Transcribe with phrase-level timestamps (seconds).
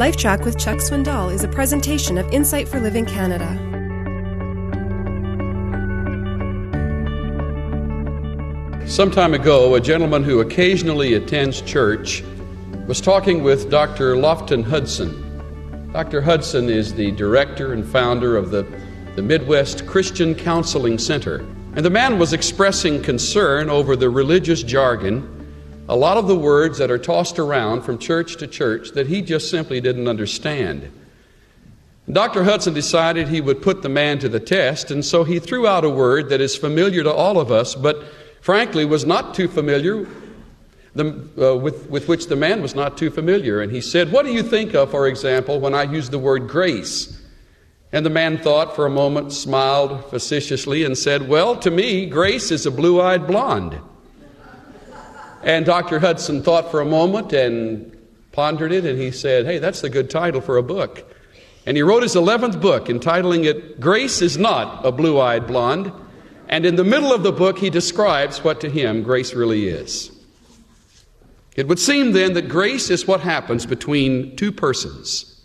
[0.00, 3.46] LifeTrac with Chuck Swindoll is a presentation of Insight for Living Canada.
[8.88, 12.24] Some time ago, a gentleman who occasionally attends church
[12.86, 14.14] was talking with Dr.
[14.14, 15.90] Lofton Hudson.
[15.92, 16.22] Dr.
[16.22, 18.62] Hudson is the director and founder of the,
[19.16, 21.40] the Midwest Christian Counseling Center.
[21.76, 25.39] And the man was expressing concern over the religious jargon
[25.90, 29.20] a lot of the words that are tossed around from church to church that he
[29.20, 30.88] just simply didn't understand.
[32.10, 32.44] Dr.
[32.44, 35.84] Hudson decided he would put the man to the test, and so he threw out
[35.84, 38.04] a word that is familiar to all of us, but
[38.40, 40.06] frankly was not too familiar,
[40.94, 43.60] the, uh, with, with which the man was not too familiar.
[43.60, 46.46] And he said, What do you think of, for example, when I use the word
[46.46, 47.20] grace?
[47.92, 52.52] And the man thought for a moment, smiled facetiously, and said, Well, to me, grace
[52.52, 53.80] is a blue eyed blonde.
[55.42, 55.98] And Dr.
[55.98, 57.96] Hudson thought for a moment and
[58.32, 61.04] pondered it, and he said, Hey, that's a good title for a book.
[61.66, 65.92] And he wrote his 11th book, entitling it Grace is Not a Blue Eyed Blonde.
[66.48, 70.10] And in the middle of the book, he describes what to him grace really is.
[71.54, 75.42] It would seem then that grace is what happens between two persons.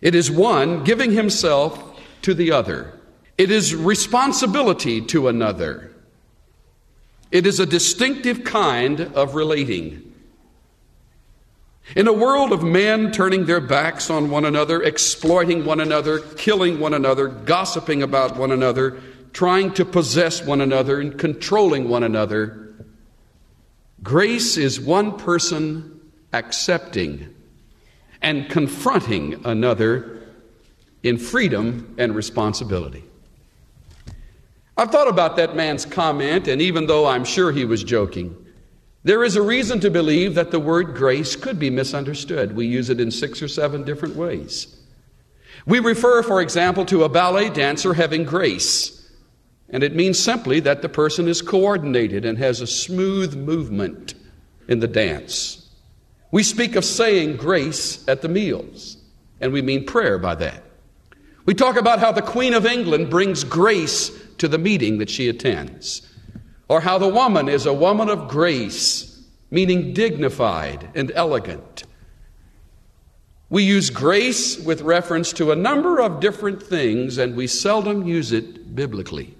[0.00, 2.98] It is one giving himself to the other,
[3.36, 5.91] it is responsibility to another.
[7.32, 10.12] It is a distinctive kind of relating.
[11.96, 16.78] In a world of men turning their backs on one another, exploiting one another, killing
[16.78, 19.00] one another, gossiping about one another,
[19.32, 22.74] trying to possess one another, and controlling one another,
[24.02, 26.00] grace is one person
[26.34, 27.34] accepting
[28.20, 30.20] and confronting another
[31.02, 33.04] in freedom and responsibility.
[34.76, 38.36] I've thought about that man's comment, and even though I'm sure he was joking,
[39.04, 42.56] there is a reason to believe that the word grace could be misunderstood.
[42.56, 44.76] We use it in six or seven different ways.
[45.66, 49.10] We refer, for example, to a ballet dancer having grace,
[49.68, 54.14] and it means simply that the person is coordinated and has a smooth movement
[54.68, 55.70] in the dance.
[56.30, 58.96] We speak of saying grace at the meals,
[59.40, 60.62] and we mean prayer by that.
[61.44, 65.28] We talk about how the Queen of England brings grace to the meeting that she
[65.28, 66.02] attends,
[66.68, 69.20] or how the woman is a woman of grace,
[69.50, 71.84] meaning dignified and elegant.
[73.50, 78.32] We use grace with reference to a number of different things, and we seldom use
[78.32, 79.36] it biblically.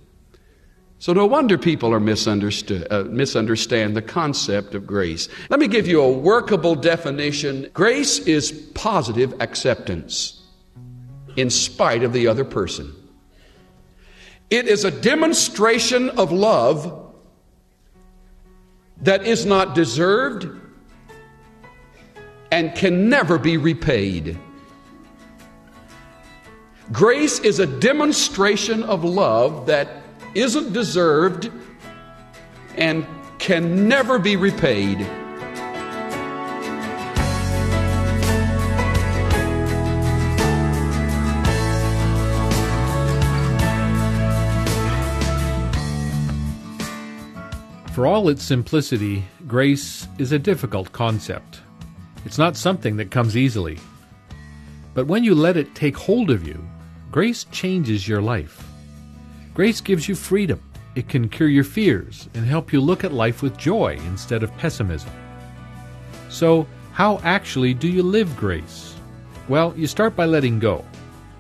[0.98, 5.28] So, no wonder people are misunderstood, uh, misunderstand the concept of grace.
[5.50, 10.41] Let me give you a workable definition grace is positive acceptance
[11.36, 12.94] in spite of the other person.
[14.50, 17.14] It is a demonstration of love
[19.00, 20.48] that is not deserved
[22.50, 24.38] and can never be repaid.
[26.92, 30.02] Grace is a demonstration of love that
[30.34, 31.50] isn't deserved
[32.76, 33.06] and
[33.38, 35.06] can never be repaid.
[48.02, 51.60] For all its simplicity, grace is a difficult concept.
[52.24, 53.78] It's not something that comes easily.
[54.92, 56.66] But when you let it take hold of you,
[57.12, 58.66] grace changes your life.
[59.54, 60.60] Grace gives you freedom.
[60.96, 64.56] It can cure your fears and help you look at life with joy instead of
[64.56, 65.12] pessimism.
[66.28, 68.96] So, how actually do you live grace?
[69.46, 70.84] Well, you start by letting go.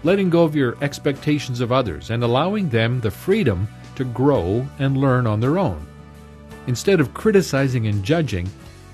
[0.04, 4.96] Letting go of your expectations of others and allowing them the freedom to grow and
[4.96, 5.88] learn on their own.
[6.66, 8.48] Instead of criticizing and judging,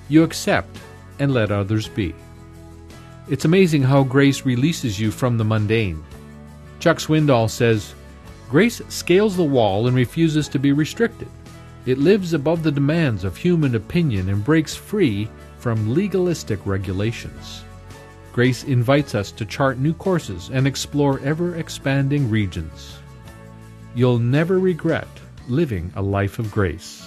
[0.08, 0.78] you accept
[1.18, 2.14] and let others be.
[3.28, 6.02] It's amazing how grace releases you from the mundane.
[6.80, 7.94] Chuck Swindoll says,
[8.48, 11.28] Grace scales the wall and refuses to be restricted.
[11.84, 17.64] It lives above the demands of human opinion and breaks free from legalistic regulations.
[18.32, 22.98] Grace invites us to chart new courses and explore ever expanding regions.
[23.94, 25.08] You'll never regret
[25.48, 27.06] living a life of grace.